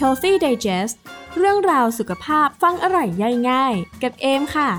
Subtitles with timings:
[0.00, 0.94] Healthy Digest
[1.38, 4.70] เรื่องราวสุขภาพฟังอร่อยย่อยง่าย กับเอมค่ะ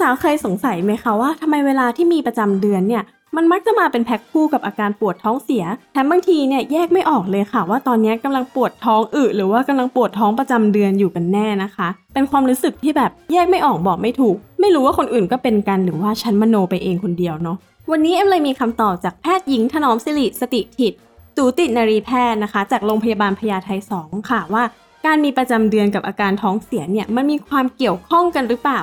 [0.00, 3.02] สาวๆเคยสงสัยไหมคะว่าทำไมเวลาที่มีประจำเดือนเนี่ย
[3.36, 17.56] มันมักจะมาเป็นแพ็คคู่กับอาการปวดท้องเสียแถมบางทีเนี่ยแยกไม่ออกเลยค่ะ ว่าตอนนี้กำลังปวดท้องอึหรือว่ากำลังปวดท้องประจำเดือนอยู่กันแน่นะคะ เป็นความรู้สึกที่แบบแยกไม่ออกบอกไม่ถูก ไม่รู้ว่าคนอื่นก็เป็นกันหรือว่าฉันมโนไปเองคนเดียวเนาะ
[17.92, 20.94] วันนี้เอ็มเลยมีคำตอบจากแพทย์หญิงถนอมสิริสติถิต
[21.36, 23.68] สูตินรีแพทย์นะคะ จากโรงพยาบาลพญาไท
[24.00, 24.64] 2ค่ะว่า
[25.06, 28.80] การมีประจำเดือนกับอาการท้องเสียเนี่ยมันมีความเกี่ยวข้องกันหรือเปล่า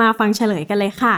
[0.00, 1.16] มาฟังเฉลยกันเลยค่ะ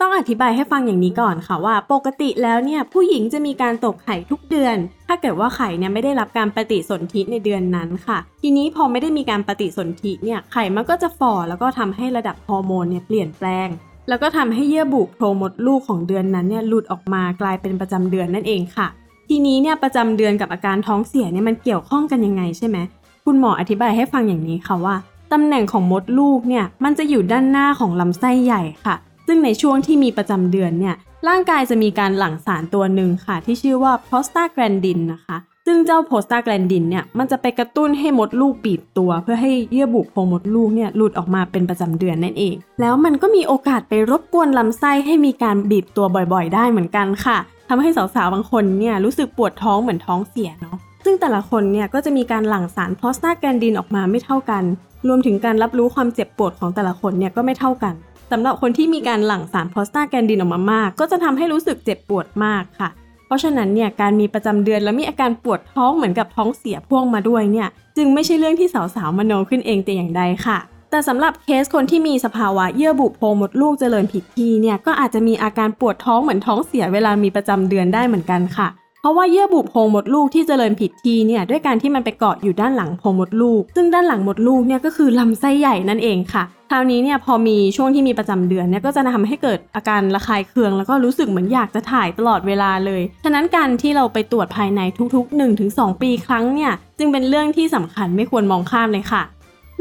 [0.00, 4.76] ต้องอธิบายให้ฟังอย่างนี้ก่อนค่ะว่า ปกติแล้วเนี่ยผู้หญิงจะมีการตกไข่ทุกเดือน
[5.06, 13.68] ถ้าเกิดว่าไข่เนี่ยไม่ได้รับการปฏิสนธิในเดือนนั้นค่ะ ทีนี้พอไม่ได้มีการปฏิสนธิเนี่ยไข่มันก็จะฝ่อแล้วก็ทำให้ระดับฮอร์โมนเนี่ยเปลี่ยนแปลง
[14.08, 18.86] แล้วก็ทำให้เยื่อบุโพรงมดลูกของเดือนนั้นเนี่ยหลุดออกมากลายเป็นประจำเดือนนั่นเองค่ะ
[19.28, 22.76] ทีนี้เนี่ยประจำเดือนกับอาการท้องเสียเนี่ยมันเกี่ยวข้องกันยังไงใช่ไหม
[23.24, 24.96] คุณหมออธิบายให้ฟังอย่างนี้ค่ะว่า
[25.32, 28.94] ตำแหน่งของมดลูกเนี่ยมันจะอยู่ด้านหน้าของลำไส้ใหญ่ค่ะ
[29.26, 30.94] ซึ่งในช่วงที่มีประจำเดือนเนี่ย
[31.28, 35.36] ร่างกายจะมีการหลั่งสารตัวหนึ่งค่ะ ที่ชื่อว่าโพสตาแกรนดินนะคะ
[35.70, 47.38] ซึ่งเจ้าโพสตาแกรนดินเนี่ยมันจะไปกระตุ้นให้มดลูกบีบตัว เพื่อให้เยื่อบุโพรงมดลูกเนี่ยหลุดออกมาเป็นประจำเดือนนั่นเอง แล้วมันก็มีโอกาสไปรบกวนลำไส้ให้มีการบีบตัวบ่อยๆ ได้เหมือนกันค่ะ
[47.68, 54.64] ทำให้สาวๆบางคนเนี่ยรู้สึกปวดท้องเหมือนท้องเสียเนาะซึ่งแต่ละคนเนี่ยก็จะมีการหลั่งสารโพสตาแกรนดินออกมาไม่เท่ากัน
[55.08, 57.94] รวมถึงการรับรู้ความเจ็บปวดของแต่ละคนเนี่ยก็ไม่เท่ากัน
[58.30, 62.88] สำหรับคนที่มีการหลั่งสารโพสตาแกรนดินออกมามาก ก็จะทำให้รู้สึกเจ็บปวดมากค่ะ
[63.28, 70.58] เพราะฉะนั้นเนี่ยการมีประจำเดือนแล้วมีอาการปวดท้องเหมือนกับท้องเสียพ่วงมาด้วยเนี่ยจึงไม่ใช่เรื่องที่สาวๆมโนขึ้นเองแต่อย่างใดค่ะ
[70.90, 78.68] แต่สำหรับเคสคนที่มีสภาวะเยื่อบุโพรงมดลูกเจริญผิดที่เนี่ยก็อาจจะมีอาการปวดท้องเหมือนท้องเสียเวลามีประจำเดือนได้เหมือนกันค่ะ
[79.00, 94.80] เพราะว่าเยื่อบุโพรงมดลูกที่เจริญผิดที่เนี่ยด้วยการที่มันไปเกาะอยู่ด้านหลังโพรงมดลูก ซึ่งด้านหลังมดลูกเนี่ยก็คือลำไส้ใหญ่นั่นเองค่ะ คราวนี้เนี่ยพอมีช่วงที่มีประจำเดือนเนี่ยก็จะทำให้เกิดอาการระคายเคือง แล้วก็รู้สึกเหมือนอยากจะถ่ายตลอดเวลาเลย ฉะนั้นการที่เราไปตรวจภายใน
[95.14, 99.22] ทุกๆ 1-2 ปีครั้งเนี่ยจึงเป็นเรื่องที่สำคัญไม่ควรมองข้ามเลยค่ะ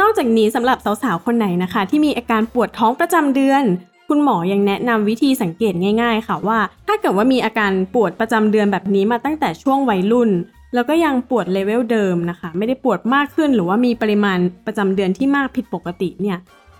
[0.00, 3.62] นอกจากนี้สำหรับสาวๆ คนไหนนะคะ ที่มีอาการปวดท้องประจำเดือน
[4.08, 10.30] คุณหมอยังแนะนำวิธีสังเกตง่าย ๆ ค่ะว่า ถ้าเกิดว่ามีอาการปวดประจำเดือนแบบนี้มาตั้งแต่ช่วงวัยรุ่น
[10.74, 16.38] แล้วก็ยังปวดเลเวลเดิมนะคะ ไม่ได้ปวดมากขึ้นหรือว่ามีปริมาณประจำเดือนที่มากผิดปกติเนี่ย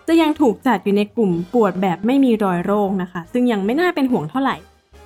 [0.09, 4.56] จะยังถูกจัดอยู่ในกลุ่มปวดแบบไม่มีรอยโรคนะคะ ซึ่งยังไม่น่าเป็นห่วงเท่าไหร่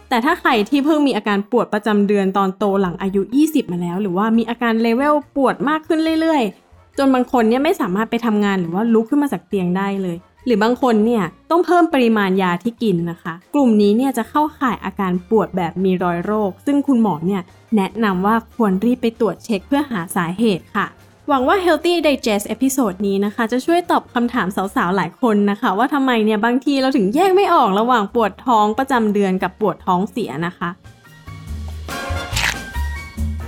[0.08, 10.16] แต่ถ้าใครที่เพิ่งมีอาการปวดประจำเดือนตอนโตหลังอายุ 20 มาแล้ว หรือว่ามีอาการเลเวลปวดมากขึ้นเรื่อยๆ จนบางคนเนี่ยไม่สามารถไปทำงานหรือว่าลุกขึ้นมาจากเตียงได้เลย
[10.46, 17.42] หรือบางคนเนี่ยต้องเพิ่มปริมาณยาที่กินนะคะ กลุ่มนี้เนี่ยจะเข้าข่ายอาการปวดแบบมีรอยโรค ซึ่งคุณหมอเนี่ย
[17.76, 20.86] แนะนำว่าควรรีบไปตรวจเช็คเพื่อหาสาเหตุค่ะ
[21.30, 30.70] หวังว่า Healthy Digest episode นี้นะคะ จะช่วยตอบคำถามสาวๆ หลายคนนะคะ ว่าทำไมเนี่ยบางทีเราถึงแยกไม่ออกระหว่างปวดท้องประจำเดือนกับปวดท้องเสียนะคะ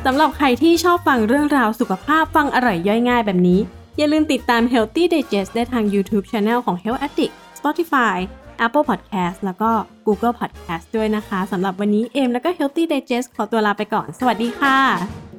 [0.04, 3.60] สำหรับใครที่ชอบฟังเรื่องราวสุขภาพฟังอร่อยย่อยง่ายแบบนี้
[3.98, 8.16] อย่าลืมติดตาม Healthy Digest ได้ทาง YouTube Channel ของ Health Addict Spotify
[8.64, 9.70] Apple Podcast แล้วก็
[10.06, 15.29] Google Podcast ด้วยนะคะสำหรับวันนี้เอมแล้วก็ Healthy Digest ขอตัวลาไปก่อน สวัสดีค่ะ